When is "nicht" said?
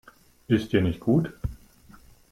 0.81-0.99